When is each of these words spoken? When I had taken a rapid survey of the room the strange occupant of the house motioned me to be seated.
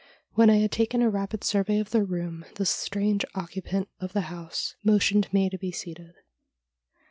When 0.33 0.49
I 0.49 0.55
had 0.55 0.71
taken 0.71 1.03
a 1.03 1.11
rapid 1.11 1.43
survey 1.43 1.77
of 1.77 1.91
the 1.91 2.03
room 2.03 2.43
the 2.55 2.65
strange 2.65 3.23
occupant 3.35 3.87
of 3.99 4.13
the 4.13 4.21
house 4.33 4.73
motioned 4.83 5.31
me 5.31 5.47
to 5.51 5.59
be 5.59 5.71
seated. 5.71 6.15